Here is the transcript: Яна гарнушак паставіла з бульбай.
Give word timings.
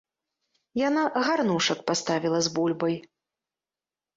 Яна 0.87 1.03
гарнушак 1.27 1.79
паставіла 1.91 2.39
з 2.49 2.53
бульбай. 2.57 2.95